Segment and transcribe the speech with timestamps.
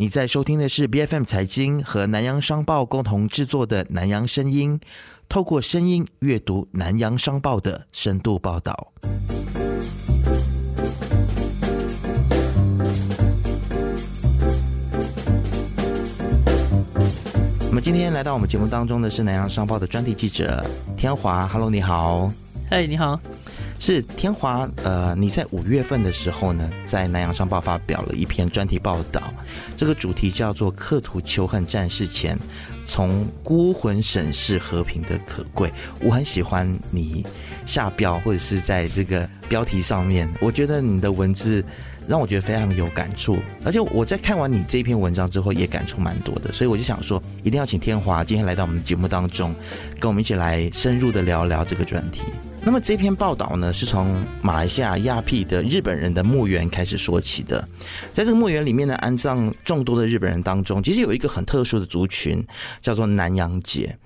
[0.00, 4.80] 你在收听的是 B F M 财经和南洋商报共同制作的《南洋声音》，
[5.28, 8.94] 透过声音阅读南洋商报的深度报道。
[17.68, 20.64] 我们今天来到我们节目当中的是南洋商报的专题记者
[20.96, 22.32] 天华，Hello，你好。
[22.70, 23.20] 嗨，你好。
[23.80, 29.22] 是天华，呃，你在五月份的时候呢，在南洋商报发表了一篇专题报道，
[29.74, 32.38] 这个主题叫做“刻图仇恨战事前，
[32.84, 35.72] 从孤魂审视和平的可贵”。
[36.04, 37.24] 我很喜欢你
[37.64, 41.64] 下标或者是在这个标题上面，我觉得你的文字
[42.06, 49.54] 让我觉得非常有感触，而且我在看完你这篇文章之后也感触蛮多的，所以我就想说，一定要请天华今天来到我们的节目当中，
[49.98, 52.20] 跟我们一起来深入的聊聊这个专题。
[52.62, 57.66] 那么这篇报道呢，是从马来西亚亚庇的日本人的墓园开始说起的。
[58.12, 62.46] 在这个墓园里面呢，安葬众多的日本人当中，其实有一个很特殊的族群，
[62.82, 63.96] 叫做南洋节。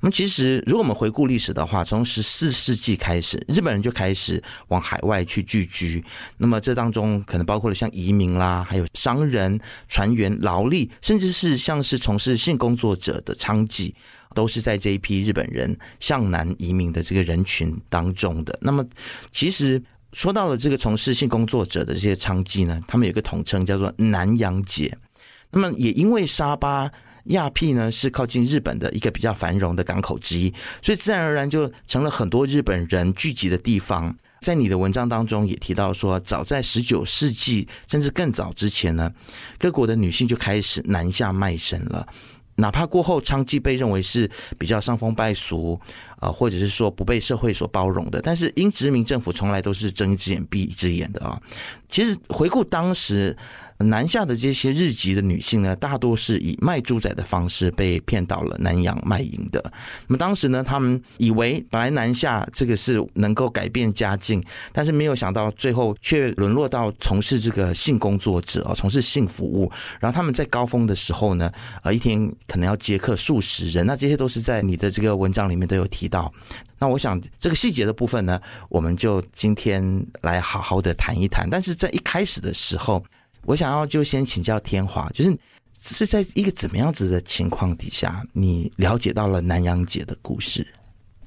[0.00, 6.04] 那么其实，如果我们回顾历史的话，从十四世纪开始，日本人就开始往海外去聚居。
[6.36, 13.92] 那么这当中可能包括了像移民啦，还有商人、船员、劳力，甚至是像是从事性工作者的娼妓。
[14.34, 18.56] 都是在这一批日本人向南移民的这个人群当中的。
[18.60, 18.84] 那么，
[19.32, 19.82] 其实
[20.12, 24.96] 说到了这个从事性工作者的这些娼妓呢，他们有一个统称叫做南洋姐。
[25.50, 26.88] 那么，也因为沙巴
[27.28, 34.14] 亚庇呢是靠近日本的一个比较繁荣的港口之一，所以自然而然就成了很多日本人聚集的地方。
[34.40, 39.12] 在你的文章当中也提到说，早在十九世纪甚至更早之前呢，
[39.58, 42.06] 各国的女性就开始南下卖身了。
[42.54, 45.80] 哪怕过后娼妓被认为是比较伤风败俗，
[46.18, 51.40] 啊，或者是说不被社会所包容的，但是因殖民政府从来都是睁一只眼闭一只眼的啊。
[51.88, 53.36] 其实回顾当时。
[53.80, 59.62] 南下的这些日籍的女性呢，大多是以卖猪仔的方式被骗到了南洋卖淫的。
[60.08, 64.42] 那么当时呢，他们以为本来南下这个是能够改变家境，
[64.72, 69.70] 但是没有想到最后却沦落到从事这个性工作者啊，从事性服务。
[70.00, 71.48] 然后他们在高峰的时候呢，
[71.84, 73.86] 呃，一天可能要接客数十人。
[73.86, 76.32] 那这些都是在你的这个文章里面都有提到。
[76.78, 79.82] 那我想这个细节的部分呢，我们就今天
[80.22, 81.48] 来好好的谈一谈。
[81.50, 83.04] 但是在一开始的时候。
[83.44, 85.38] 我想要就先请教天华，就是
[85.80, 90.66] 是在一个怎么样子的情况底下，你了解到了南洋姐的故事？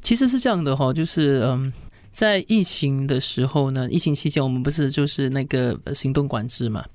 [0.03, 1.73] 其实是这样的哈，就是嗯，
[2.13, 6.85] 在疫情的时候呢，疫情期间我们不是就是那个行动管制嘛，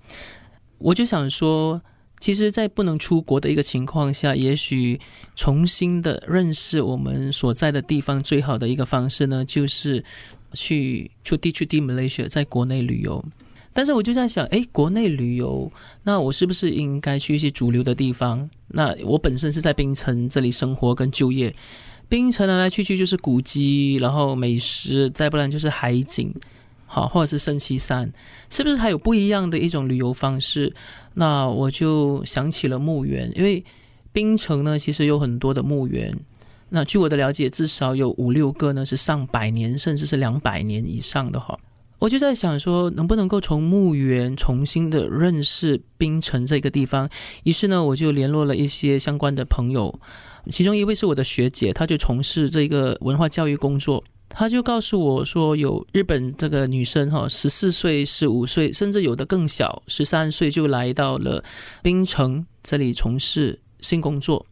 [0.78, 1.80] 我就想说，
[2.18, 4.98] 其实，在不能出国的一个情况下，也许
[5.34, 10.02] 重新的认识我们所在的地方最好的一个方式呢，就是
[10.54, 13.24] 去出地去地 Malaysia，在国内旅游。
[13.72, 15.70] 但是我就在想，哎，国内旅游，
[16.02, 18.48] 那我是不是应该去一些主流的地方？
[18.68, 21.54] 那我本身是在槟城这里生活跟就业，
[22.08, 26.34] 槟城来来去去就是古迹，然后美食，再不然就是海景，
[26.96, 28.10] 好，或者是升旗山，
[28.48, 30.72] 是不是还有不一样的一种旅游方式？
[31.12, 33.62] 那我就想起了墓园，因为
[34.12, 36.18] 槟城呢，其实有很多的墓园，
[36.70, 41.58] 那据我的了解，至少有五六个呢是上百年，甚至是两百年以上的哈。
[41.98, 47.06] 我就在想说，能不能够从墓园重新的认识槟城这个地方？
[47.42, 50.00] 于是呢，我就联络了一些相关的朋友，
[50.48, 54.02] 其中一位是我的学姐，她就从事这个文化教育工作。
[54.38, 61.42] 他就告诉我说，有日本这个女生哈，十四岁、十五岁，甚至有的更小，十三岁就来到了
[61.82, 64.44] 槟城这里从事性工作。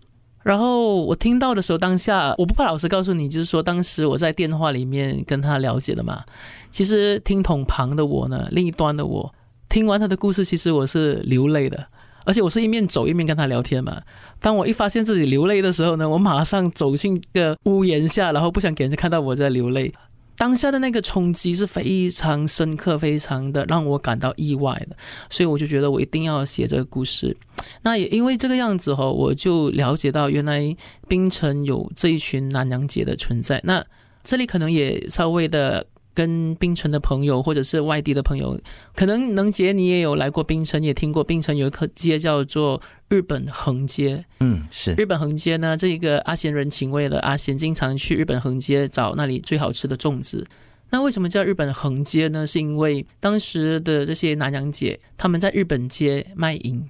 [0.42, 6.24] 然后我听到的时候，当下我不怕老师告诉你，就是说当时我在电话里面跟他了解的嘛。
[6.70, 9.34] 其实听筒旁的我呢，另一端的我，
[9.68, 11.86] 听完他的故事，其实我是流泪的，
[12.24, 14.00] 而且我是一面走一面跟他聊天嘛。
[14.40, 19.92] 当我一发现自己流泪的时候呢，我马上走进个屋檐下，然后不想给人家看到我在流泪。
[20.36, 24.96] 当下的那个冲击是非常深刻，非常的让我感到意外的，
[25.30, 27.36] 所以我就觉得我一定要写这个故事。
[27.82, 30.76] 那也因为这个样子哈，我就了解到原来
[31.06, 33.60] 冰城有这一群南洋姐的存在。
[33.62, 33.84] 那
[34.24, 35.86] 这里可能也稍微的。
[36.14, 38.58] 跟槟城的朋友，或者是外地的朋友，
[38.94, 44.24] 可能能杰你也有来过槟城，也听过槟城有一条街叫做日本横街。
[44.40, 50.46] 嗯，是日本横街呢，这一个阿贤人情味了阿贤经常去日本横街找那里最好吃的粽子。
[50.90, 52.46] 那为什么叫日本横街呢？
[52.46, 56.88] 是因为当时的这些南洋姐他们在日本街卖淫，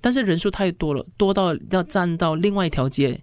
[0.00, 3.20] 但是人数太多了，多到要站到另外一条街。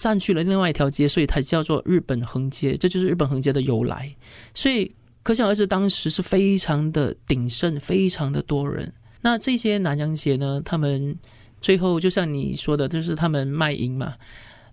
[0.00, 4.10] 占据了另外一条街，所以它叫做日本横街，这就是日本横街的由来。
[4.54, 4.90] 所以
[5.22, 8.90] 可想而知，当时是非常的鼎盛，非常的多人。
[9.20, 11.14] 那这些南洋节呢，他们
[11.60, 14.14] 最后就像你说的，就是他们卖淫嘛。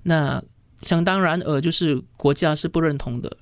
[0.03, 0.41] 那
[0.81, 3.35] 想当然尔，就是国家是不认同的。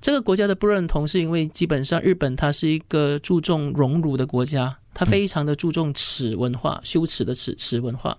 [0.00, 8.16] 这个国家的不认同，是因为基本上日本它是一个注重荣辱的国家，它非常的注重耻文化，羞耻的耻耻文化。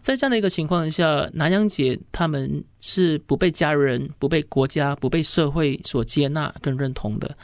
[0.00, 7.36] 在这样的一个情况下，南洋姐他们是不被家人、不被国家、不被社会所接纳跟认同的，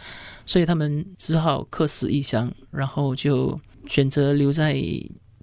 [0.47, 4.81] 所以他们只好客死异乡，然后就选择留在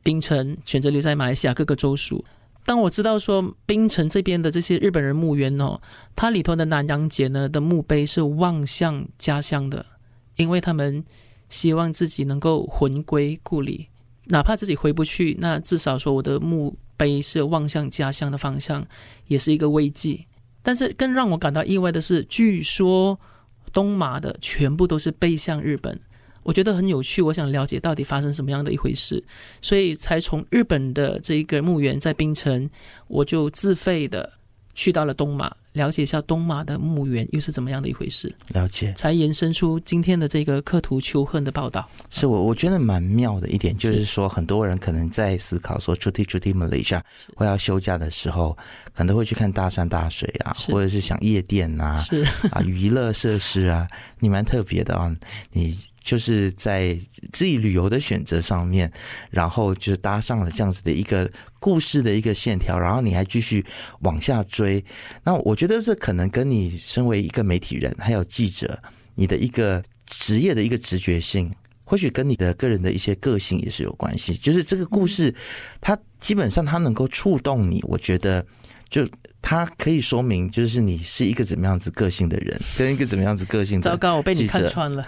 [0.01, 2.23] 槟城，选择留在马来西亚各个州属。
[2.65, 5.79] 当我知道说槟城这边的这些日本人墓园哦，
[6.15, 9.85] 它里头的南洋姐呢的墓碑是望向家乡的，
[10.37, 11.03] 因为他们
[11.49, 13.89] 希望自己能够魂归故里，
[14.27, 18.85] 哪怕自己回不去，那至少说我的墓碑是望向家乡的方向，
[19.25, 20.23] 也是一个慰藉。
[20.61, 23.19] 但是更让我感到意外的是，据说
[23.73, 25.99] 东马的全部都是背向日本。
[26.43, 29.23] 我觉得很有趣，我想了解到底发生什么样的一回事，
[29.61, 32.69] 所以才从日本的这一个墓园在冰城，
[33.07, 34.33] 我就自费的
[34.75, 38.33] 去到了东马，了解一下东马的墓园又是怎么样的一回事。
[38.49, 41.87] 了解，才延伸出今天的这个刻图秋恨的报道。
[42.09, 47.01] 是我我觉得蛮妙的一点，就是说很多人可能在思考说出 t 出 t Malaysia
[47.35, 48.57] 会要休假的时候，
[48.93, 53.87] 可能会去看大山大水啊，或者是想夜店啊，是啊娱乐设施啊，
[54.19, 55.15] 你蛮特别的啊，
[55.51, 55.77] 你。
[56.03, 56.97] 就是在
[57.31, 58.91] 自己旅游的选择上面，
[59.29, 63.63] 然后就搭上了这样子的一个故事的一个线条，然后你还继续
[64.01, 64.83] 往下追。
[65.23, 68.81] 那我觉得这可能跟你身为一个媒体人，还有记者，
[69.15, 71.51] 你的一个职业的一个直觉性，
[71.85, 74.33] 或许跟你的个人的一些个性也是有关系。
[74.33, 75.33] 就是这个故事，
[75.79, 78.45] 它基本上它能够触动你，我觉得
[78.91, 79.07] 就。
[79.43, 83.89] 它可以说明，就是你是一个怎么样子个性的人， 跟一个怎么样子个性的。
[83.89, 85.03] 糟糕，我被你看穿了。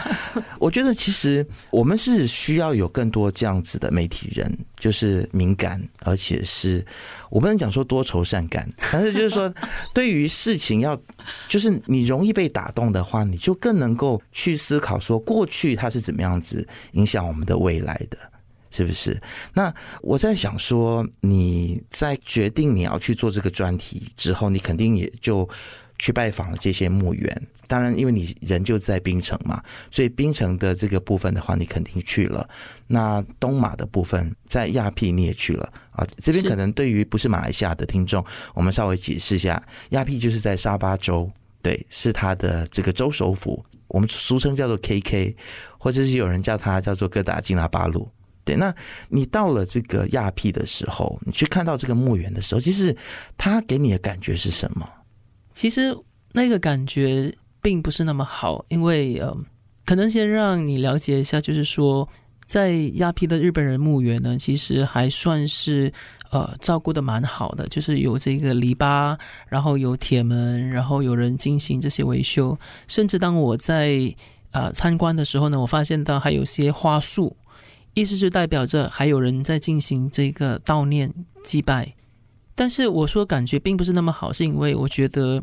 [0.60, 6.84] 我觉得其实我们是需要有更多这样子的媒体人，就是敏感，而且是
[7.30, 9.52] 我不能讲说多愁善感，但是就是说，
[9.94, 11.00] 对于事情要，
[11.48, 18.18] 就是你容易被打动的话，你就更能够去思考说过去它是怎么样子影响我们的未来的。
[18.70, 19.20] 是不是？
[19.52, 25.48] 那我在想说，你在决定你要去做这个专题之后，你肯定也就
[25.98, 27.48] 去拜访了这些墓园。
[27.66, 29.62] 当然，因为你人就在槟城嘛，
[29.92, 32.48] 所以槟城的这个部分的话，你肯定去了。
[32.88, 36.04] 那东马的部分，在亚庇你也去了啊。
[36.18, 38.24] 这边可能对于不是马来西亚的听众，
[38.54, 41.30] 我们稍微解释一下，亚庇就是在沙巴州，
[41.62, 45.36] 对，是它的这个州首府，我们俗称叫做 KK，
[45.78, 48.10] 或者是有人叫它叫做哥打金拉巴路。
[48.44, 48.74] 对，那
[49.08, 52.96] 你到了这个亚庇的时候，你去看到这个墓园的时候，其实
[53.36, 54.88] 他给你的感觉是什么？
[55.52, 55.96] 其实
[56.32, 59.36] 那个感觉并不是那么好，因为呃，
[59.84, 62.08] 可能先让你了解一下，就是说，
[62.46, 65.92] 在亚庇的日本人墓园呢，其实还算是
[66.30, 72.58] 呃照顾的蛮好的，就是有这个篱笆，然后有铁门，然后有人进行这些维修，
[72.88, 74.12] 甚至当我在
[74.52, 77.36] 呃参观的时候呢，我发现到还有些花束。
[77.94, 81.94] 意思是代表着还有人在进行这个悼念祭拜，
[82.54, 85.42] 但是我说感觉并不是那么好，是因为我觉得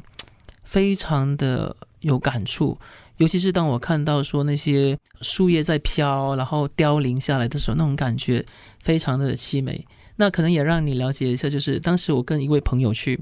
[0.64, 2.78] 非常的有感触，
[3.18, 8.46] 尤其是当我看到说那些树叶在飘，然后凋零下来的时候，那种感觉
[8.80, 9.86] 非常的凄美。
[10.16, 13.20] 那可能也让你了解一下，就是当时我跟一位朋友去，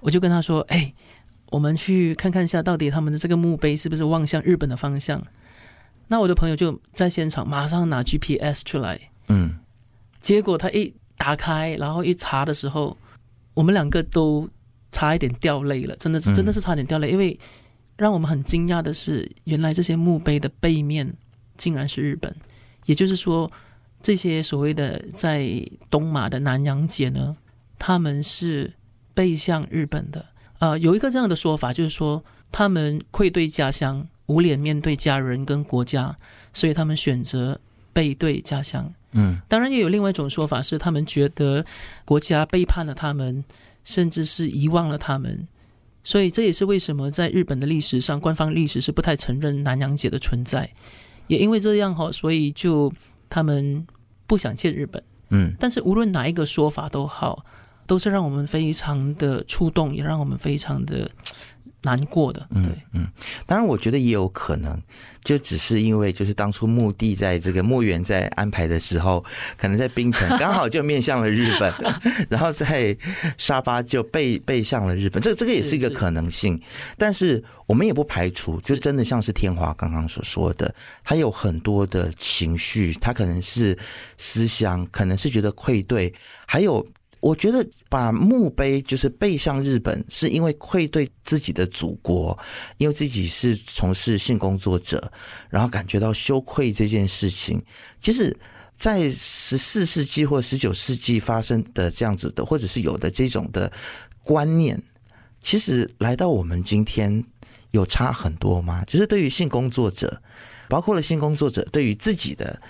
[0.00, 0.92] 我就跟他说：“哎，
[1.50, 5.22] 我们去看看一下，到底他们的这个墓碑是不是望向日本的方向。”
[6.08, 9.56] 那我的朋友就在现场，马上拿 GPS 出来，嗯，
[10.20, 12.96] 结果他一打开，然后一查的时候，
[13.54, 14.48] 我们两个都
[14.92, 17.36] 差一点掉泪了，真的是真的是差点掉泪，因为
[17.96, 21.12] 让我们很惊讶的是，原来这些墓碑的背面
[21.56, 22.32] 竟然是日本，
[22.84, 23.50] 也就是说，
[24.00, 25.48] 这些所谓的在
[25.90, 27.36] 东马的南洋姐呢，
[27.80, 28.72] 他们是
[29.12, 30.24] 背向日本的，
[30.60, 32.22] 呃，有一个这样的说法，就是说
[32.52, 34.06] 他们愧对家乡。
[34.26, 36.16] 无脸面对家人跟国家，
[36.52, 37.58] 所以他们选择
[37.92, 38.92] 背对家乡。
[39.12, 41.64] 嗯，当然也有另外一种说法，是他们觉得
[42.04, 43.44] 国家背叛了他们，
[43.84, 45.46] 甚至是遗忘了他们。
[46.04, 50.68] 所以这也是为什么在日本的历史上，官方历史是不太承认南洋姐的存在。
[51.28, 52.92] 也因为这样哈，所以就
[53.28, 53.86] 他们
[54.26, 55.02] 不想见日本。
[55.30, 57.44] 嗯，但是无论哪一个说法都好，
[57.86, 61.10] 都是让我们非常的触动，也让我们非常的。
[61.86, 62.46] 难过的。
[62.52, 63.06] 对，嗯，
[63.46, 64.82] 当然，我觉得也有可能，
[65.22, 69.24] 就只是因为就是当初墓地在这个墓园在安排的时候，
[69.56, 71.72] 可能在冰城刚好就面向了日本，
[72.28, 72.94] 然后在
[73.38, 76.60] 沙巴就背背向了日本，这这个也是一个可能性。
[76.98, 80.74] 但是我们也不排除，就真的像是天华刚刚所说的，
[81.04, 83.78] 他有很多的情绪，他可能是
[84.18, 86.12] 思乡，可能是觉得愧对，
[86.46, 86.84] 还有。
[87.26, 92.38] 我觉得把墓碑就是背向日本，是因为愧对自己的祖国，
[92.76, 95.10] 因为自己是从事性工作者，
[95.50, 97.60] 然后感觉到羞愧这件事情。
[98.00, 98.38] 其实，
[98.76, 103.72] 在十四世纪或十九世纪发生的这样子的，或者是有的这种的
[104.22, 104.80] 观念，
[105.40, 107.24] 其实来到我们今天
[107.72, 108.84] 有差很多吗？
[108.84, 110.22] 就是对于性工作者，
[110.68, 112.62] 包括了性工作者对于自己的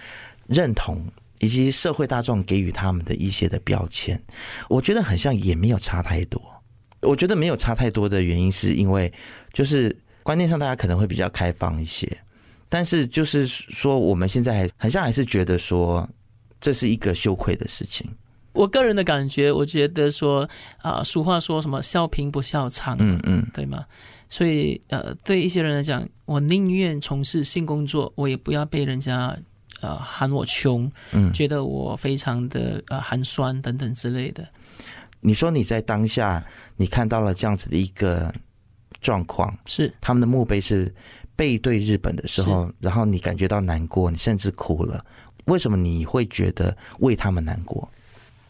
[0.46, 1.04] 认同。
[1.40, 4.20] 以及社会大众给予他们的一些的标签，
[4.68, 6.40] 我觉得很像也没有差太多。
[7.02, 9.12] 我觉得没有差太多的原因，是因为
[9.52, 12.10] 就是观念上大家可能会比较开放一些，
[12.68, 16.08] 但是就是说我们现在还很像还是觉得说
[16.60, 18.08] 这是一个羞愧的事情。
[18.52, 23.84] 我个人的感觉，我觉得说啊，俗话说什么笑贫不笑娼，嗯嗯，对吗？
[24.28, 29.36] 所以呃，对一些人来讲，我宁愿从事性工作，我也不要被人家。
[29.80, 34.46] 呃，喊我穷，嗯，觉得我非常的呃寒酸等等之类的。
[35.20, 36.44] 你说你在当下，
[36.76, 38.32] 你看到了这样子的一个
[39.00, 40.94] 状况，是他们的墓碑是
[41.34, 45.04] 背对日本的时候，然后你感觉到难过，你甚至哭了。
[45.46, 47.88] 为什么你会觉得为他们难过？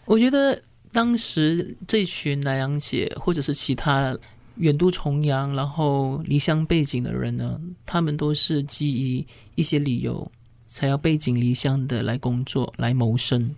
[0.04, 0.61] 我觉得
[0.92, 4.16] 当时这群南洋姐或者是其他
[4.56, 10.30] 远渡重洋然后离乡背景的人呢，他们都是基于一些理由。
[10.66, 13.54] 才要背井离乡的来工作来谋生，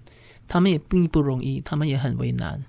[0.47, 2.63] 他们也并不容易，他们也很为难。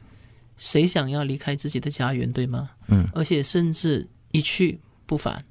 [0.57, 2.69] 谁想要离开自己的家园，对吗？
[2.87, 3.07] 嗯。
[3.13, 5.43] 而且甚至一去不返。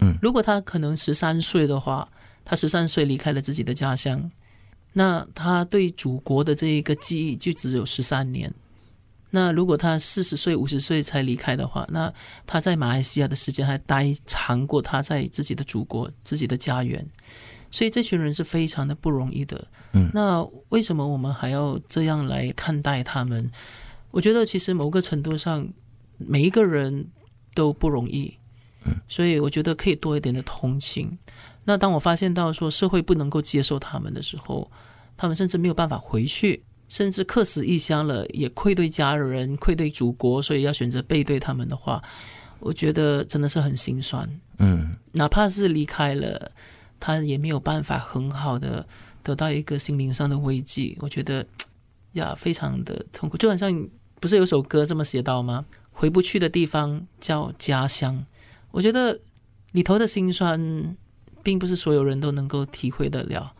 [0.00, 0.16] 嗯。
[0.22, 2.08] 如果他可能十三岁的话，
[2.44, 4.30] 他十三岁离开了自己的家乡，
[4.92, 8.52] 那他对祖国的这一个记忆就只有十三年。
[9.30, 12.12] 那如果他四十岁、五十岁才离开的话，那
[12.46, 17.04] 他在马来西亚的时间还待长过他在自己的祖国、自己的家园。
[17.72, 19.66] 所以这群人是非常的不容易的。
[19.94, 23.50] 嗯，那为什么我们还要这样来看待他们？
[24.12, 25.66] 我觉得其实某个程度上，
[26.18, 27.06] 每一个人
[27.54, 28.36] 都不容易。
[28.84, 31.18] 嗯，所以我觉得可以多一点的同情。
[31.64, 34.70] 那当我发现到说社会不能够接受他们的时候，
[35.16, 42.02] 他们甚至没有办法回去，甚至客死异乡了，也愧对家人、愧对祖国，所以要选择背对他们的话，
[42.60, 44.28] 我觉得真的是很心酸。
[44.58, 46.52] 嗯，哪怕是离开了。
[47.04, 48.86] 他也没有办法很好的
[49.24, 51.44] 得到一个心灵上的慰藉，我觉得
[52.12, 53.36] 呀，非常的痛苦。
[53.36, 53.88] 就好像
[54.20, 55.64] 不是有首歌这么写到吗？
[55.90, 58.24] 回不去的地方叫家乡。
[58.70, 59.18] 我觉得
[59.72, 60.96] 里头的心酸，
[61.42, 63.52] 并不是所有人都能够体会得了。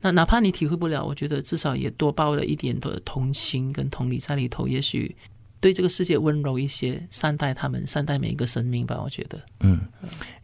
[0.00, 5.14] 那哪怕你体会不了，我觉得至少也多抱了一点的同情跟同理在里头，也许。
[5.60, 8.98] 对这个世界温柔一些，善待他们，善待每一个生命吧。
[9.04, 9.80] 我觉得，嗯，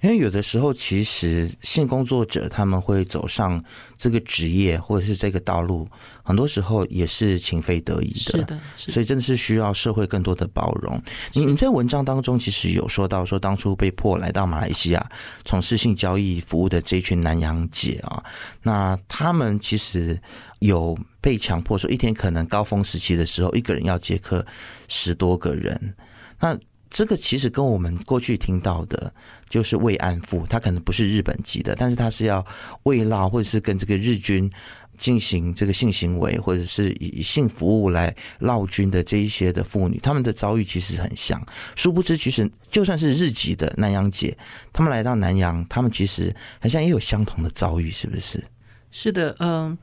[0.03, 3.65] 因为有的时候，其实性工作者他们会走上
[3.97, 5.89] 这个职业或者是这个道路，
[6.23, 8.21] 很多时候也是情非得已的。
[8.21, 11.01] 是的，所以真的是需要社会更多的包容。
[11.33, 15.11] 你你在文章当中其实有说到，说当初被迫来到马来西亚
[15.45, 18.23] 从事性交易服务的这群南洋姐啊，
[18.63, 20.21] 那他们其实。
[20.61, 24.45] 有被强迫说一天可能高峰时期的时候，一个人要接客
[24.89, 25.95] 十多个人。
[26.41, 26.59] 那
[26.91, 29.13] 这个其实跟我们过去听到的，
[29.49, 32.45] 就是慰安妇，他可能不是日本籍的，但是他是要
[32.85, 34.51] 慰劳或者是跟这个日军
[34.97, 41.45] 进行这个性行为，或者是以性服务来闹军的这一些的妇女，他们的遭遇其实很像。
[41.75, 44.37] 殊不知，其实就算是日籍的南洋姐，
[44.73, 48.43] 他们来到南洋，他们其实好像也有相同的遭遇，是不是？
[48.91, 49.77] 是的，嗯。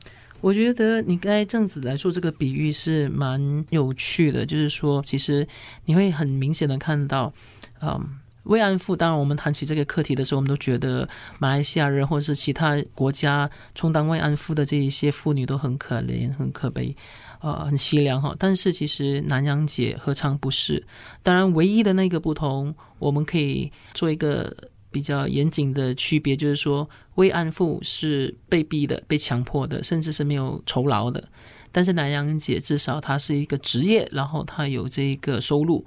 [0.44, 5.48] 我觉得你该这样子来做这个比喻是蛮有趣的，就是说，其实
[5.86, 7.32] 你会很明显的看到，
[7.80, 7.98] 嗯，
[8.42, 8.94] 慰安妇。
[8.94, 11.08] 当然，我们谈起这个课题的时候，我们都觉得
[11.38, 16.94] 马来西亚人或者是其他国家充当慰安妇的这一些妇女都很可怜、很可悲，
[17.40, 18.36] 呃，很凄凉哈。
[18.38, 20.84] 但是其实南洋姐何尝不是？
[21.22, 24.54] 当然，唯一的那个不同，我们可以做一个。
[24.94, 31.28] 比较严谨的区别就是说，慰安妇是被逼的、被强迫的，甚至是没有酬劳的。
[31.72, 35.84] 但是南洋姐至少她是一个职业，然后她有这一个收入。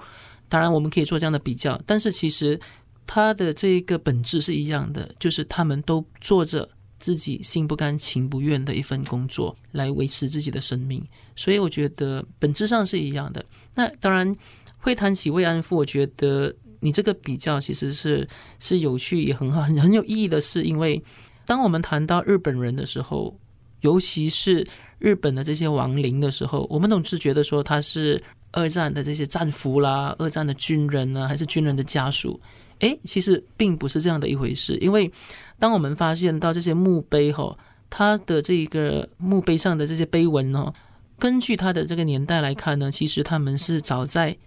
[0.49, 2.59] 当然，我们可以做这样的比较，但是其实
[3.05, 6.67] 她的这个本质是一样的，就是他们都做着
[6.99, 11.01] 自己心不甘情不愿的一份工作来维持自己的生命。
[11.37, 13.45] 所以我觉得本质上是一样的。
[13.73, 14.35] 那当然
[14.79, 16.53] 会谈起慰安妇，我觉得。
[16.79, 18.27] 你这个比较其实是
[18.59, 21.01] 是有趣也很好很很有意义的是，因为
[21.45, 23.37] 当我们谈到日本人的时候，
[23.81, 24.65] 尤其是
[24.99, 32.39] 日本的这些亡灵的时候，我们总是觉得说他是二战的这些战俘啦，二战的军人呢，还是军人的家属？
[32.79, 35.11] 诶，其实并不是这样的一回事，因为
[35.57, 37.57] 当我们发现到这些墓碑哈，
[37.89, 40.73] 它的这个墓碑上的这些碑文哦。
[41.17, 44.37] 根据它的这个年代来看呢，其实他们是早在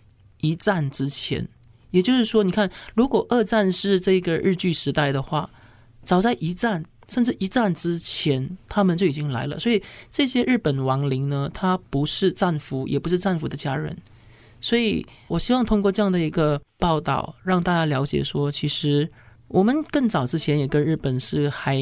[0.40, 1.48] 一战之前，
[1.90, 5.48] 也就是说，你看，如果二战是这个日据时代的话，
[6.04, 9.58] 早在一战甚至一战之前，他们就已经来了。
[9.58, 13.96] 所以这些日本亡灵呢，他不是战俘，也不是战俘的家人。
[14.60, 19.10] 所以我希望通过这样的一个报道，让大家了解说，其实
[19.48, 21.78] 我们更早之前也跟日本是还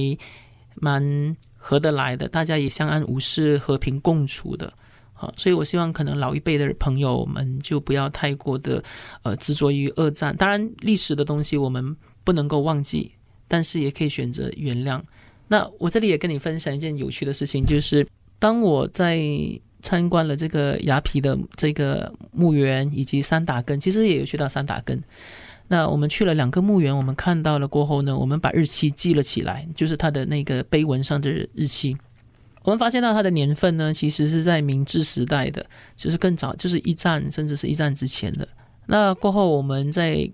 [0.74, 1.36] 蛮。
[1.60, 4.72] 合得来的，大家也相安无事、和平共处的，
[5.20, 8.80] 好，所以我希望可能老一辈的朋友们就不要太过的
[9.24, 10.34] 呃执着于二战。
[10.36, 13.10] 当然，历史的东西我们不能够忘记，
[13.48, 15.02] 但是也可以选择原谅。
[15.48, 18.06] 那我这里也跟你分享一件有趣的事情，就是
[18.38, 19.20] 当我在
[19.82, 25.02] 参观了这个雅皮的这个墓园以及三打根，其实也有去到三打根。
[25.66, 31.96] 那我们去了两个墓园，我们看到了过后呢，我们把日期记了起来，就是它的那个碑文上的日期。
[32.68, 35.64] 我们发现到它的年份呢，其实是在明治时代的，
[35.96, 38.46] 就是更早，就是一战甚至是一战之前的。
[38.84, 40.30] 那过后我们在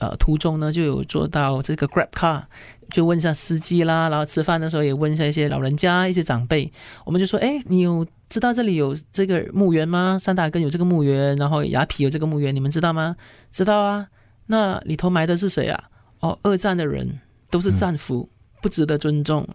[0.00, 2.42] 呃途中呢，就有做到这个 Grab Car，
[2.90, 6.68] 就问一下司机啦，然后吃饭的时候也问一下一些老人家、一些长辈，
[7.04, 10.18] 我们就说：哎，你有知道这里有这个墓园吗？
[10.20, 13.14] 三大根有这个墓园，然后雅痞有这个墓园，你们知道吗？
[13.52, 14.08] 知道啊。
[14.46, 15.80] 那里头埋的是谁啊？
[16.18, 17.20] 哦，二战的人
[17.52, 18.28] 都是战俘，
[18.60, 19.46] 不值得尊重。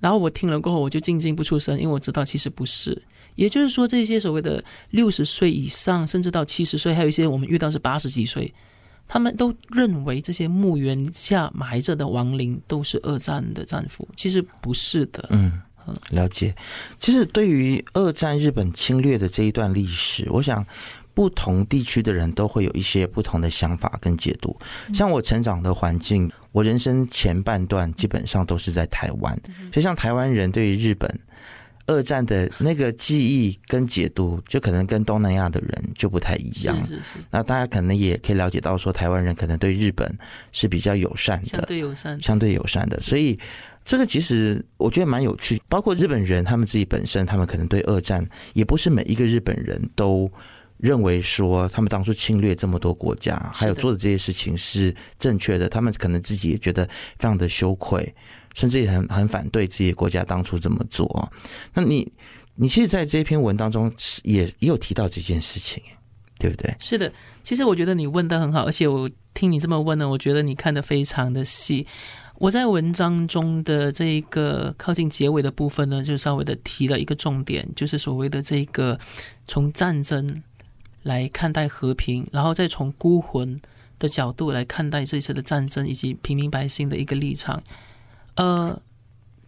[0.00, 3.00] 然后我听了过后，我就静静不出声，因为我知道其实不是。
[3.36, 8.52] 也就是说，这些所谓的六十岁以上，甚至到七十岁，还有一些我们遇到是八十几岁，
[9.06, 15.26] 他们都认为这些墓园下埋着的亡灵都是二战的战俘，其实不是的。
[15.30, 15.60] 嗯，
[16.10, 16.54] 了解。
[16.98, 20.66] 其实对于二战日本侵略的这一段历史，我想。
[21.14, 24.56] 不同地区的人都会有一些不同的想法跟解读。
[24.94, 29.36] 像我成长的环境，我人生前半段基本上都是在台湾，
[29.72, 31.08] 所以像台湾人对于日本
[31.86, 36.76] 二战的那个记忆跟解读，就可能跟东南亚的人就不太一样。
[36.86, 37.10] 是是是。
[37.30, 40.16] 那大家可能也可以了解到，说台湾人可能对日本
[40.52, 42.98] 是比较友善的，相对友善，相对友善的。
[43.00, 43.38] 所以
[43.84, 45.60] 这个其实我觉得蛮有趣。
[45.68, 50.30] 包括日本人他们自己本身，他们可能对二战也不是每一个日本人都。
[50.80, 56.84] 认为说他们当初侵略这么多国家，还有做的这些事情是正确的，他们可能自己也觉得
[57.18, 58.14] 非常的羞愧，
[58.54, 61.30] 甚至也很很反对自己的国家当初这么做。
[61.74, 62.10] 那你
[62.54, 65.82] 你其实在这篇文当中也也有提到这件事情，
[66.38, 66.74] 对不对？
[66.78, 67.12] 是的，
[67.42, 71.86] 其实我觉得你问的很好，而且我听你这么问呢，我觉得你看的非常的细。
[72.38, 78.98] 我在文章中的这一个靠近结尾的部分呢，就稍微的提了一个重点，就是所谓的这个
[79.46, 80.42] 从战争。
[81.02, 83.58] 来看待和平，然后再从孤魂
[83.98, 87.62] 的角度来看待这次的战争以及平民百姓的一个立场。
[88.36, 88.78] 呃，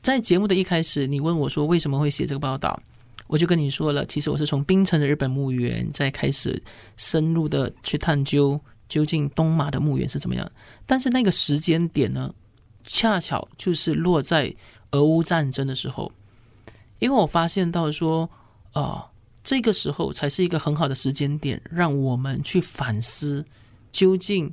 [0.02, 2.80] 在节目的一开始，你问我说为什么会写这个报道，
[3.26, 6.62] 我就跟你说了，其实我是从冰城的日本墓园在开始
[6.96, 10.50] 深入的去探究究竟东马的墓园是怎么样。
[10.86, 12.34] 但是那个时间点呢，
[12.84, 14.54] 恰巧就是落在
[14.90, 16.10] 俄乌战争的时候，
[16.98, 18.28] 因为我发现到说，
[18.72, 19.08] 啊。
[19.44, 23.44] 这个时候才是一个很好的时间点，让我们去反思，
[23.90, 24.52] 究竟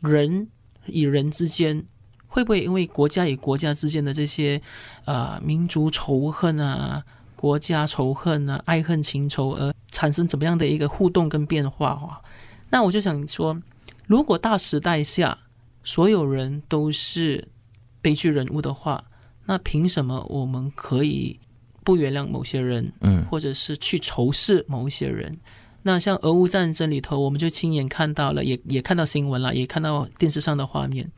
[0.00, 0.48] 人
[0.86, 1.84] 与人之间
[2.28, 4.62] 会不会因为国家与国家之间的这些
[5.04, 12.22] 呃民族仇恨啊、国家仇恨啊、爱恨情仇而产生怎么样的一个互动跟变化啊？
[12.70, 13.60] 那我就想说，
[14.06, 15.36] 如果大时代下
[15.82, 17.48] 所有人都是
[18.00, 19.04] 悲剧人物的话，
[19.46, 21.40] 那凭什么我们可以？
[21.84, 25.38] 不原谅某些人，嗯，或者是去仇视某一些人。
[25.82, 31.10] 那像俄乌战争里头，我们就亲眼看到了，也也看到新闻了，也看到电视上的画面。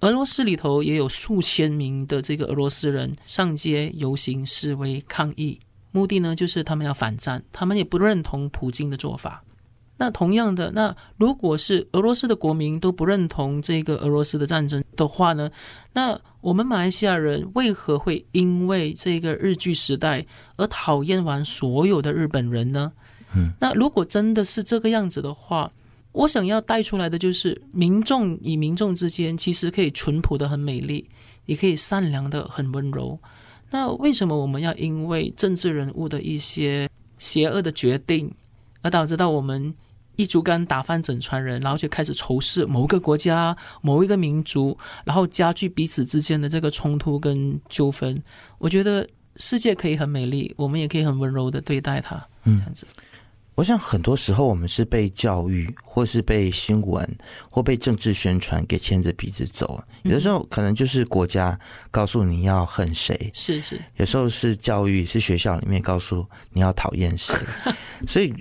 [0.00, 5.58] 俄罗斯里头也有数千名的这个俄罗斯人上街游行示威抗议，
[5.90, 9.42] 目的呢就是他们要反战，他们也不认同普京的做法。
[10.00, 15.50] 那同样的，那如果是俄罗斯的国民都不认同这个俄罗斯的战争的话呢？
[15.92, 20.24] 那我们马来西亚人为何会因为这个日据时代
[20.56, 22.90] 而讨厌完所有的日本人呢？
[23.36, 25.70] 嗯，那如果真的是这个样子的话，
[26.12, 31.06] 我想要带出来的就是，民众与民众之间其实可以淳朴的很美丽，
[31.44, 33.18] 也可以善良的很温柔。
[33.70, 38.32] 那为什么我们要因为政治人物的一些邪恶的决定，
[38.80, 39.74] 而导致到我们？
[40.20, 48.22] 一竹竿打翻整船人，然后就开始仇视某个国家、某一个民族，然后加剧彼此之间的这个冲突跟纠纷。
[48.58, 52.86] 我觉得世界可以很美丽，我们也可以很温柔的对待它，这样子。
[53.56, 57.06] 我想很多时候我们是被教育，或是被新闻，
[57.50, 59.82] 或被政治宣传给牵着鼻子走。
[60.02, 61.58] 有的时候可能就是国家
[61.90, 67.34] 告诉你要恨谁，是是；有时候是教育，是学校里面告诉你要讨厌谁。
[68.08, 68.32] 所以，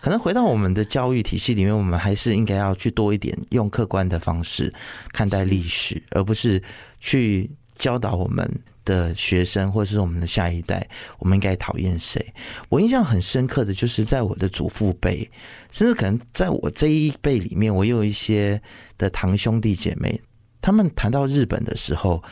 [0.00, 4.72] 可能回到我们的教育体系里面，我们还是应该要去多一点用客观的方式
[5.12, 6.62] 看待历史，而不是
[7.00, 8.48] 去教导我们。
[8.84, 12.24] 的学生或者是我们的下一代，我们应该讨厌谁？
[12.70, 15.30] 我印象很深刻的就是在我的祖父辈，
[15.70, 18.58] 甚至可能在我这一辈里面，我有一些
[18.96, 20.18] 的堂兄弟姐妹，
[20.62, 22.24] 他们谈到日本的时候，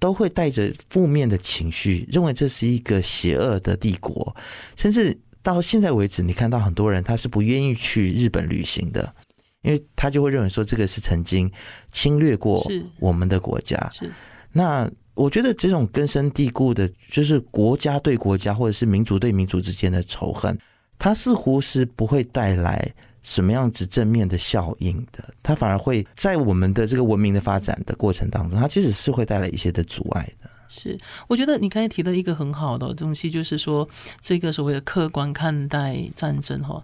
[0.00, 4.34] 都会带着负面的情绪，认为这是一个邪恶的帝国。
[4.74, 9.14] 甚至到现在为止，你看到很多人他是不愿意去日本旅行的，
[9.62, 11.50] 因为他就会认为说这个是曾经
[11.90, 12.64] 侵略过
[12.98, 13.88] 我们的国家。
[13.92, 14.12] 是
[14.52, 14.90] 那。
[15.14, 20.58] 我觉得这种根深蒂固的，就是国家对国家或者是民族对民族之间的仇恨，
[20.98, 22.90] 它似乎是不会带来
[23.22, 25.22] 什么样子正面的效应的。
[25.42, 30.49] 它反而会在我们的这个文明的发展的过程当中，它其实是会带来一些的阻碍的。
[30.70, 33.86] 是，我觉得你刚才提的一个很好的东西，就是说
[34.20, 36.82] 这个所谓的客观看待战争哈，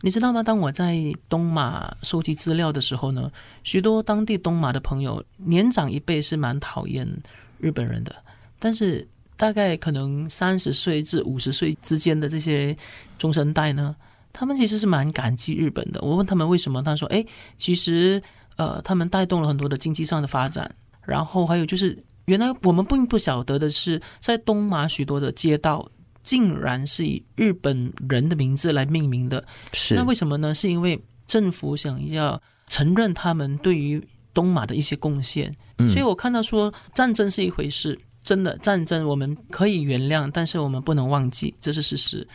[0.00, 0.42] 你知道吗？
[0.42, 3.30] 当我在东马收集资料的时候呢，
[3.62, 7.06] 许多当地东马的朋友，年长一辈是蛮讨厌。
[7.60, 8.14] 日本人的，
[8.58, 12.76] 但是大概可能三十岁至五十岁之间的这些
[13.16, 13.96] 中生代呢，
[14.34, 15.98] 他们其实是蛮感激日本的。
[16.02, 17.24] 我问他们为什么，他说：“哎，
[17.56, 18.22] 其实
[18.56, 20.70] 呃，他们带动了很多的经济上的发展，
[21.06, 25.90] 然后还有就是，原来我们并不晓得的是，在东马许多的街道
[26.22, 29.44] 竟然是以日本人的名字来命名的。
[29.72, 30.54] 是那为什么呢？
[30.54, 34.02] 是因为政府想要承认他们对于。”
[34.34, 35.54] 东马的一些贡献，
[35.88, 42.26] 所以我看到说战争是一回事，真的战争我们可以原谅，但是我们不能忘记，这是事实。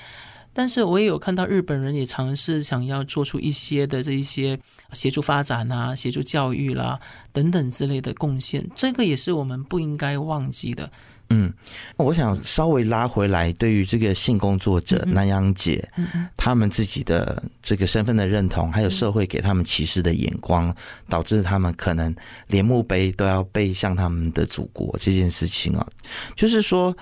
[0.53, 4.59] 但是我也有看到日本人也尝试想要做出一些的这一些
[4.93, 6.99] 协助发展啊、协助教育啦
[7.31, 10.89] 等等之类的贡献，这个也是我们不应该忘记的。
[11.31, 11.53] 嗯，
[11.97, 15.88] 我想稍微拉回来，对于这个性工作者南洋姐，
[16.35, 20.75] 他们自己的这个身份的认同，还有社会给他们歧视的眼光，
[21.07, 22.15] 导致他们可能
[22.47, 25.88] 连墓碑都要背向他们的祖国这件事情啊，
[26.35, 26.97] 就是说，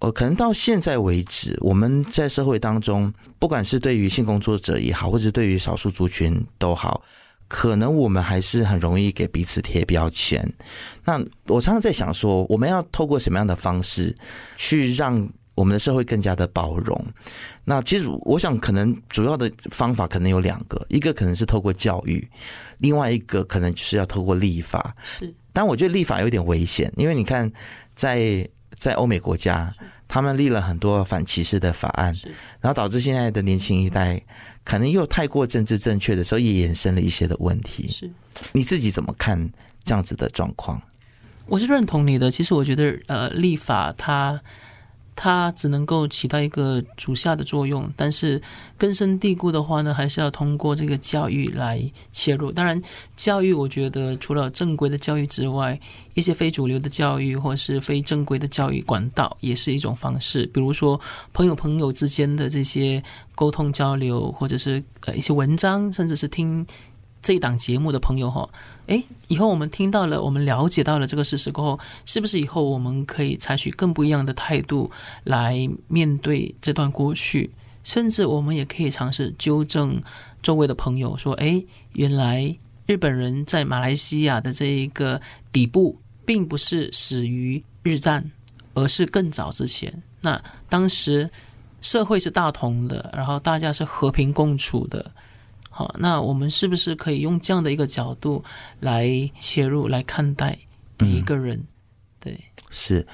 [0.00, 7.02] 呃，可能到现在为止，我们在社会当中，不管是对于性工作者也好，或者对于少数族群都好。
[7.46, 10.40] 可能我们还是很容易给彼此贴标签。
[11.04, 14.16] 那我常常在想说，我们要透过什么样的方式
[14.56, 17.04] 去让我们的社会更加的包容？
[17.64, 22.26] 那其实我想，可能主要的方法可能有两个，一个可能是透过教育，
[22.78, 24.94] 另外一个可能就是要透过立法。
[25.02, 27.50] 是，但我觉得立法有点危险，因为你看，
[27.96, 29.74] 在在欧美国家，
[30.10, 32.12] 他们立了很多反歧视的法案，
[32.60, 34.20] 然后导致现在的年轻一代。
[34.64, 37.86] 可能又太过政治正确的时候，也衍生了一些的问题。
[37.88, 38.10] 是，
[38.52, 39.50] 你自己怎么看
[39.84, 40.82] 这样子的状况？
[41.46, 42.28] 我是认同你的。
[42.30, 44.40] 其实我觉得，呃，立法它。
[45.22, 48.40] 它只能够起到一个主下的作用，但是
[48.78, 51.78] 根深蒂固的话呢，还是要通过这个教育来
[52.10, 52.50] 切入。
[52.50, 52.80] 当然，
[53.18, 55.78] 教育我觉得除了正规的教育之外，
[56.14, 60.46] 一些非主流的教育或是非正规的教育管道也是一种方式。
[60.54, 60.98] 比如说，
[61.34, 63.02] 朋友朋友之间的这些
[63.34, 66.66] 沟通交流，或者是呃一些文章，甚至是听。
[67.22, 68.48] 这一档节目的朋友哈，
[68.86, 74.90] 诶，以后我们听到了，我们了解到了这个事实过后，是不是以后我们可以采取更不一样的态度
[75.24, 77.50] 来面对这段过去？
[77.84, 80.02] 甚至我们也可以尝试纠正
[80.42, 82.56] 周围的朋友说：“诶，原来
[82.86, 85.20] 日本人在马来西亚的这一个
[85.52, 88.30] 底部，并不是始于日战，
[88.74, 90.02] 而是更早之前。
[90.20, 91.28] 那当时
[91.80, 95.10] 社会是大同的，然后大家是和平共处的。”
[95.80, 98.44] 好，那我们是不是可以用这样的一个角度
[98.80, 100.58] 来切入来看待
[100.98, 101.58] 每一个人？
[102.18, 102.38] 对，
[102.68, 103.06] 是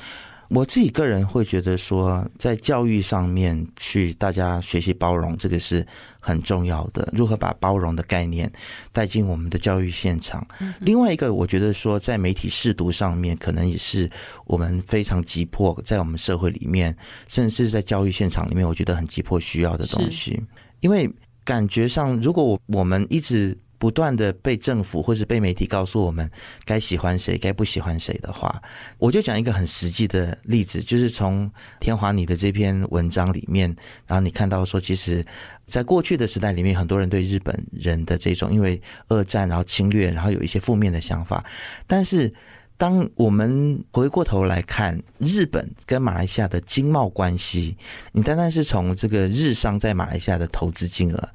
[0.48, 5.86] 我自己个人会觉得说，在教育上面去大家学习包容，这个是
[6.18, 7.08] 很重要的。
[7.12, 8.50] 如何把包容的概念
[8.92, 10.44] 带进我们的教育现场？
[10.80, 14.10] 另外一个，我觉得说，在媒体试读上面，可能也是
[14.44, 16.96] 我们非常急迫，在我们社会里面，
[17.28, 20.42] 甚至是在教育现场里面，我觉得很急迫需要的东西，
[20.80, 21.08] 因为。
[21.46, 26.28] 感觉上，如果我我们一直不断的被政府或是被媒体告诉我们
[26.64, 28.60] 该喜欢谁，该不喜欢谁的话，
[28.98, 33.68] 我就讲一个很实际的例子，就是从天华你的这篇文章里面，
[34.08, 35.24] 然后你看到说，其实，
[35.66, 41.44] 在过去的时代里面，很多人对日本人的这种因为二战然后侵略，然后有一些负面的想法，
[41.86, 42.32] 但是。
[42.78, 47.74] 当我们回过头来看日本跟马来西亚的经贸关系，
[48.12, 51.28] 你单单是从这个日商在马来西亚的投资金额，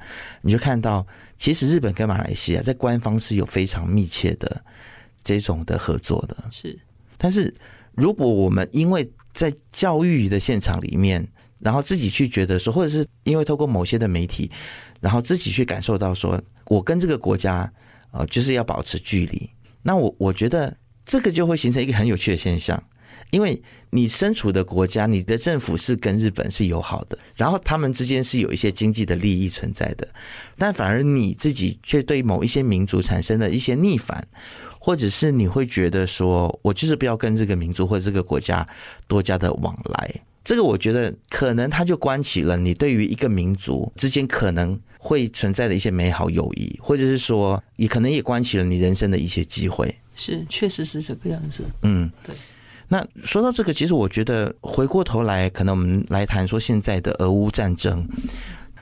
[0.44, 1.06] 你就看到，
[1.38, 4.64] 其实日本跟马来西亚在官方是有非常密切的
[5.24, 6.38] 这种的合作的。
[6.52, 6.80] 是，
[7.18, 7.52] 但是
[7.96, 11.28] 如果我们因为在教育的现场里面，
[11.58, 14.52] 然后自己去觉得说，或者是因为透过某些的媒体，
[15.00, 17.72] 然后自己去感受到说，我跟这个国家
[18.12, 19.50] 呃就是要保持距离，
[19.82, 20.78] 那我我觉得。
[21.06, 22.82] 这个就会形成一个很有趣的现象，
[23.32, 30.08] 因为你身处的国家，你的政府是跟日本是友好的，然后他们之间是有一些经济的利益存在的，
[30.58, 34.26] 但反而你自己却对某一些民族产生了一些逆反，
[34.80, 38.68] 或者是你会觉得说，我就是不要跟这个民族或者这个国家
[39.08, 40.14] 多加的往来。
[40.44, 49.96] 这个我觉得可能它就关起了你对于一个民族之间可能会存在的一些美好友谊，或者是说，也可能也关起了你人生的一些机会。
[50.22, 51.64] 是，确实是这个样子。
[51.82, 52.36] 嗯，对。
[52.88, 58.06] 那说到这个，其实我觉得回过头来，可能我们来谈说现在的俄乌战争，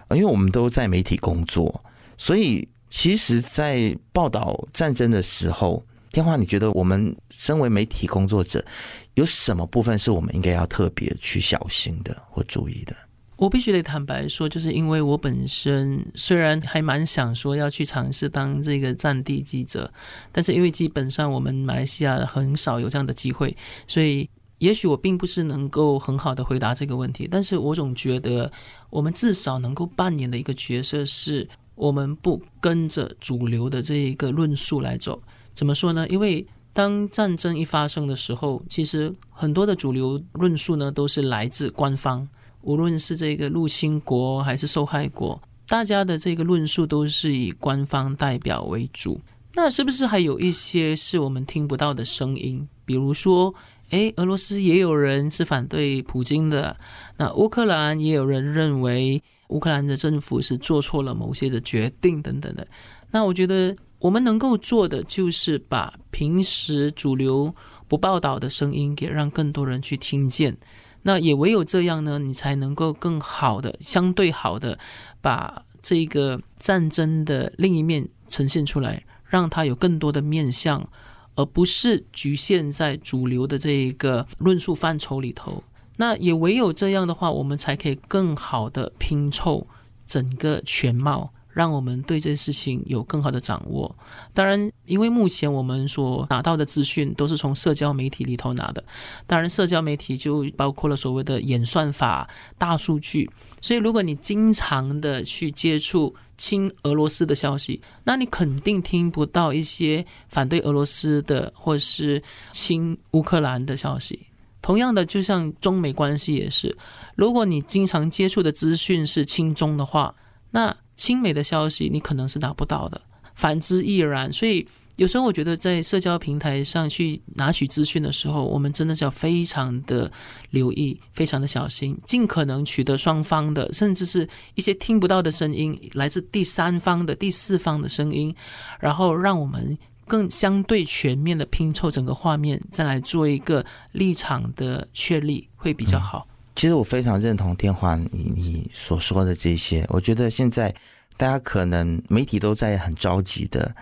[0.10, 1.84] 因为我们都在媒体工作，
[2.18, 8.66] 所以其实，在报道战争的时候，天华，你觉得我们身为媒体工作者，
[9.14, 12.96] 有什么部分是我们应该要特别去小心的或注意的？
[13.40, 19.90] 我必须得坦白说，就是因为我本身虽然还蛮想说要去尝试当这个战地记者，
[20.30, 23.56] 但是因为基本上我们马来西亚很少有这样的机会，
[23.88, 27.30] 所以也许我并不是能够很好的回答这个问题。
[27.32, 28.52] 但是我总觉得，
[28.90, 35.18] 我们至少能够扮演的一个角色是，我们不跟着主流的这一个论述来走。
[35.54, 36.06] 怎么说呢？
[36.10, 42.28] 因为当战争一发生的时候，其实很多的主流论述呢，都是来自官方。
[42.62, 49.20] 无论是这个入侵国还是受害国，大家的这个论述都是以官方代表为主。
[49.56, 52.68] 那是不是还有一些是我们听不到的声音？
[52.86, 53.54] 比如说，
[53.90, 56.76] 诶，俄罗斯也有人是反对普京的。
[57.18, 62.68] 那乌克兰也有人认为乌克兰的政府是做错了某些的决定等等的。
[63.12, 67.54] 那我觉得我们能够做的就是把平时主流
[67.88, 70.56] 不报道的声音给让更多人去听见。
[71.04, 74.78] 那也唯有这样呢，你才能够更好的、相对好的
[75.22, 80.88] 把这个战争的另一面呈现出来，让它有更多的面向，
[81.36, 85.64] 而不是局限在主流的这一个论述范畴里头。
[85.98, 89.68] 那也唯有这样的话，我们才可以更好的拼凑
[90.06, 91.32] 整个全貌。
[91.52, 93.96] 让我们对这些事情有更好的掌握。
[94.34, 98.84] 当然，因为目前我们所拿到的资讯都是从社交媒体里头拿的。
[99.26, 103.30] 当然，社交媒体就包括了所谓的演算法、大数据。
[103.62, 114.28] 所以，如果你经常的去接触亲俄罗斯的消息，那你肯定听不到一些反对俄罗斯的或是亲乌克兰的消息。
[114.62, 116.78] 同样的，就像中美关系也是，
[117.16, 120.16] 如果你经常接触的资讯是亲中的话，
[120.52, 123.00] 那亲美的消息你可能是拿不到的，
[123.34, 124.32] 反之亦然。
[124.34, 130.12] 所以有时候我觉得在社交平台上去拿取资讯的时候，我们真的是要非常的
[130.50, 138.36] 留意，非常的小心，尽可能取得双方的，甚至是一些听不到的声音，来自第三方的、第四方的声音，
[138.82, 146.28] 然后让我们更相对全面的拼凑整个画面，再来做一个立场的确立，会比较好。
[146.60, 149.86] 其实我非常认同天华你你所说的这些。
[149.88, 150.76] 我觉得现在
[151.16, 153.74] 大家可能媒体都在很着急的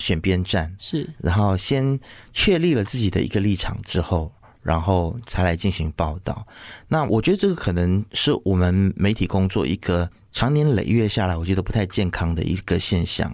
[0.00, 2.00] 选边站，是，然后先
[2.32, 6.44] 确立了自己的一个立场之后，然后才来进行报道。
[6.88, 13.32] 那我觉得这个可能是我们媒体工作一个长年累月下来，我觉得不太健康的一个现象。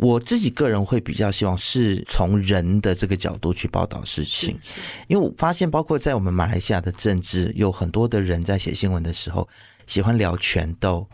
[0.00, 4.58] 我自己个人会比较希望是从人的这个角度去报道事情，
[5.08, 9.46] 因为我发现，包括在我们马来西亚的政治，有很多的人在写新闻的时候，
[9.86, 11.06] 喜欢聊权斗。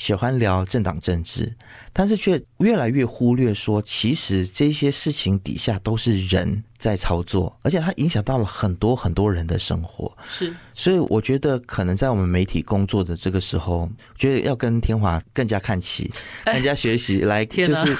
[0.00, 1.54] 喜欢聊政党政治，
[1.92, 10.16] 但是却越来越忽略说，其实这些事情底下都是人在操作，而且它影响到了很多很多人的生活。
[10.30, 16.10] 是，所以我觉得可能在我们媒体工作的这个时候，觉得要跟天华更加看齐，
[16.46, 17.94] 更加 学习来，就是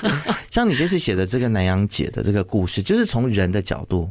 [0.51, 4.11] 像你这次写的这个南洋姐的这个故事，就是从人的角度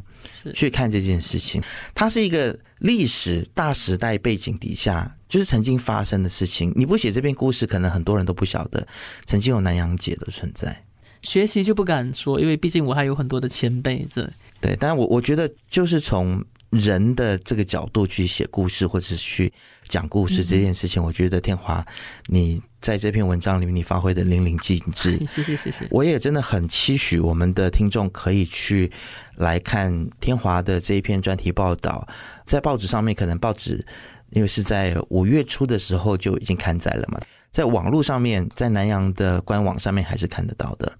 [0.54, 1.60] 去看这件事情，
[1.92, 5.16] 它是一个历史大时代背景底下。
[5.30, 8.84] 就是曾经发生的事情，你不写这篇故事，可能很多人都不晓得
[9.26, 10.84] 曾经有南洋姐的存在。
[11.22, 14.28] 学习就不敢说，因为毕竟我还有很多的前辈这。
[14.60, 19.52] 对，但我我觉得就是从人的这个角度去写故事，或者是去
[19.84, 21.86] 讲故事这件事情，我觉得天华
[22.26, 25.16] 你在这篇文章里面你发挥的淋漓尽致。
[25.28, 25.86] 谢谢谢谢。
[25.90, 28.90] 我也真的很期许我们的听众可以去
[29.36, 32.06] 来看天华的这一篇专题报道，
[32.44, 33.84] 在报纸上面，可能报纸
[34.30, 37.20] 因为是在五月初的时候就已经刊载了嘛。
[37.52, 40.92] 在网络上面，在南洋的官网上面还是看得到的。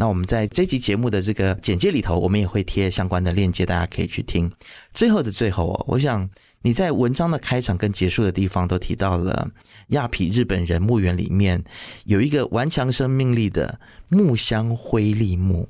[0.00, 4.50] 那我们在这集节目的这个简介里头，我们也会贴相关的链接，大家可以去听。
[4.94, 6.28] 最后的最后哦，我想
[6.62, 9.48] 你在文章的开场跟结束的地方都提到了
[9.88, 11.62] 亚皮日本人墓园里面
[12.04, 15.68] 有一个顽强生命力的木香灰立木，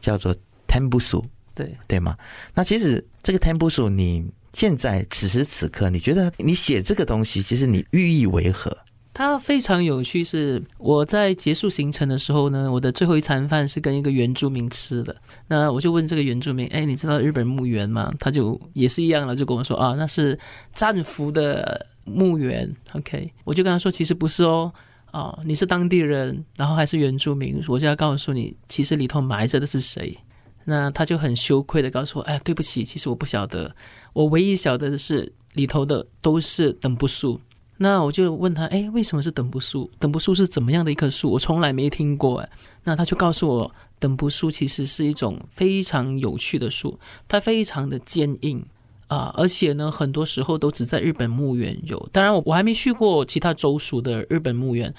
[0.00, 0.34] 叫做
[0.68, 1.24] Tembusu，
[1.54, 2.16] 对对吗？
[2.54, 8.76] 那其实这个 Tembusu，你现在此时此刻，你觉得你写这个东西，其实你寓意为何？
[9.18, 15.16] 它非常有趣，是我在结束行程的时候呢，我的最后一餐饭是跟一个原住民吃的。
[15.48, 18.12] 那我就问这个原住民，哎，你知道日本墓园吗？
[18.20, 20.38] 他就也是一样了，就跟我说啊，那是
[20.72, 22.72] 战俘的墓园。
[22.92, 24.72] OK，我就跟他说，其实不是哦，
[25.10, 30.16] 啊，你是当地人，然后还是原住民，我就要告诉你，其实里头埋着的是谁。
[30.64, 33.74] 那他就很羞愧的告诉我，哎，对不起，其实我不晓得，
[34.12, 37.40] 我唯一晓得的是里头的都是等不数。
[37.80, 39.88] 那我就问他，哎，为什么是等不树？
[40.00, 41.30] 等不树是怎么样的一棵树？
[41.30, 42.40] 我从来没听过。
[42.40, 42.50] 哎，
[42.82, 48.66] 那他就告诉我，等不树其实是一种非常有趣的树，它非常的坚硬
[49.06, 52.08] 啊，而且呢，很多时候都只在日本墓园有。
[52.10, 54.92] 当然，我我还没去过其他州属的日本墓园，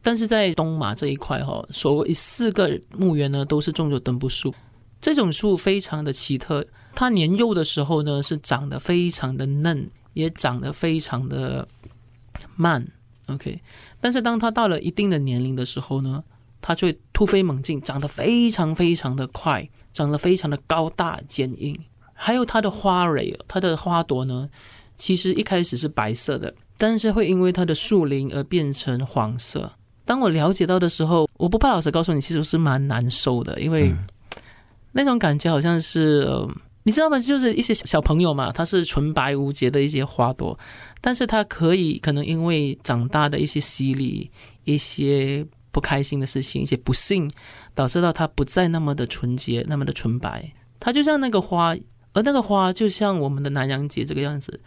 [0.00, 4.54] 但是在东马这一块哈，所谓四个墓园呢，都是种着等不树。
[5.00, 6.64] 这种树非常的奇特，
[6.94, 11.66] 它年幼的时候呢，是长得非常的嫩，也长得非常的。
[12.60, 12.86] 慢
[13.28, 13.58] ，OK，
[14.00, 16.22] 但是当他到了一定的年龄的时候呢，
[16.60, 21.74] 他就会突飞猛进，长得非常非常的快，长得非常的高大坚硬。
[22.12, 24.46] 还有它的花蕊，它的花朵呢，
[24.94, 29.72] 其实一开始是白色的，但是会因为它的树龄而变成黄色。
[30.04, 33.90] 当我了解到的时候，我不怕老实告诉你，其实是蛮难受的，因为
[34.92, 36.28] 那种感觉好像是。
[36.82, 37.18] 你知道吗？
[37.18, 40.58] 就是一些小朋友嘛，他是纯白无洁的一些花朵，
[41.02, 44.30] 但是他可以可能因为长大的一些洗礼、
[44.64, 47.30] 一些不开心的事情、一些不幸，
[47.74, 50.50] 导致到他不再那么的纯洁、那么的纯白。
[50.78, 51.76] 他就像那个花，
[52.14, 54.58] 而那个花就像我们的南洋姐这个样子，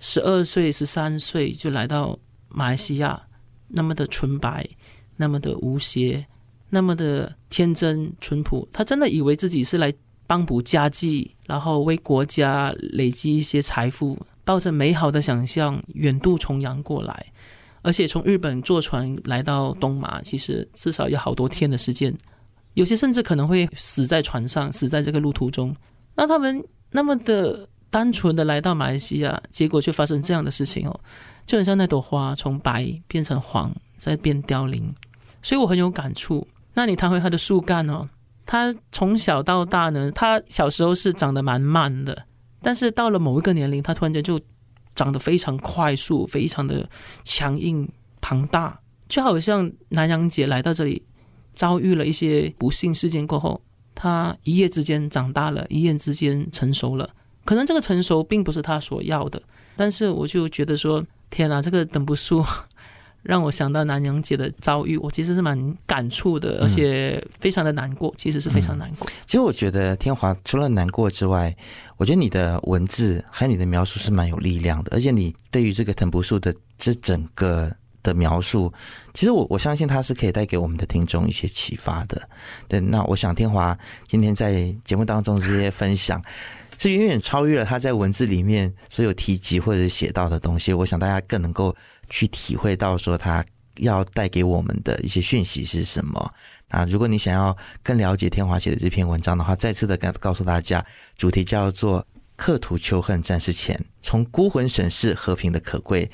[0.00, 3.22] 十二岁、十三岁就来到马来西亚，
[3.68, 4.66] 那么的纯白，
[5.16, 6.26] 那么的无邪，
[6.70, 8.66] 那么的天真淳朴。
[8.72, 9.92] 他真的以为自己是来。
[10.24, 17.26] 帮补家计，然后为国家累积一些财富，抱着美好的想象远渡重洋过来，
[17.82, 22.16] 而且从日本坐船来到东马，其实至少要好多天的时间，
[22.74, 25.74] 有些甚至可能会死在船上，死在这个路途中。
[26.14, 31.00] 那他们那么的单纯的来到马来西亚，结果却发生这样的事情哦，
[31.44, 34.94] 就很像那朵花从白变成黄，再变凋零，
[35.42, 36.46] 所以我很有感触。
[36.74, 38.08] 那你谈回它的树干哦。
[38.52, 42.26] 他从小到大呢，他小时候是长得蛮慢的，
[42.60, 44.38] 但是到了某一个年龄，他突然间就
[44.94, 46.86] 长得非常快速，非常的
[47.24, 51.02] 强硬庞大，就好像南阳姐来到这里，
[51.54, 53.58] 遭遇了一些不幸事件过后，
[53.94, 57.08] 他一夜之间长大了，一夜之间成熟了。
[57.46, 59.42] 可能这个成熟并不是他所要的，
[59.76, 62.44] 但是我就觉得说，天哪，这个等不住。
[63.22, 69.08] 让我想到南洋姐的遭遇，我其实是蛮感触的，而且非常的难过，其实是非常难过。
[69.26, 71.54] 其实我觉得天华除了难过之外，
[71.98, 77.70] 我觉得你的文字还有你的描述是蛮有力量的，而且你对于这个藤不树的这整个
[78.02, 78.72] 的描述，
[79.14, 82.20] 其实我我相信它是可以带给我们的听众一些启发的。
[82.66, 86.20] 对，那我想天华今天在节目当中这些分享，
[86.76, 90.72] 是远远超越了他在文字里面所有提及或者写到的东西。
[90.72, 91.72] 我想大家更能够。
[92.12, 93.42] 去体会到说他
[93.78, 96.34] 要带给我们的一些讯息是什么
[96.68, 96.84] 啊？
[96.84, 100.84] 如果你想要更了解天华写的这篇文章的话，再次的告告诉大家，
[101.16, 102.02] 主题叫做
[102.36, 106.08] 《刻图秋恨战事前》，从孤魂审视和平的可贵。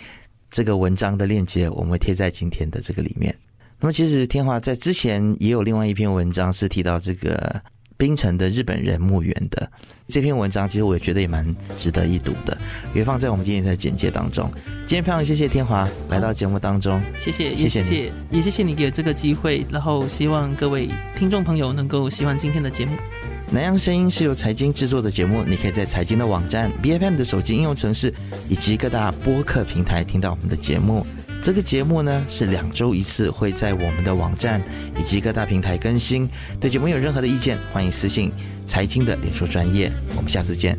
[0.52, 3.36] 这个文章的链接我们会贴在今天的这个里面。
[3.80, 7.60] 那么，其实天华在之前也有另外一篇文章是提到这个。
[7.98, 9.70] 冰城的日本人墓园的
[10.06, 11.44] 这篇文章，其实我也觉得也蛮
[11.76, 12.56] 值得一读的，
[12.94, 14.50] 也放在我们今天的简介当中。
[14.86, 22.96] 今天非常谢谢天华来到节目当中，谢谢，谢谢，也谢谢你给这个机会，然后希望各位听众朋友能够喜欢今天的节目。
[23.50, 28.14] 南洋声音是由财经制作的节目，你可以在财经的网站、B F M 的手机应用程式
[28.48, 31.04] 以及各大播客平台听到我们的节目。
[31.42, 34.60] 这个节目呢是两周一次，会在我们的网站
[35.00, 36.28] 以及各大平台更新。
[36.60, 38.30] 对节目有任何的意见，欢迎私信
[38.66, 39.90] 财经的脸书专业。
[40.14, 40.76] 我们下次见。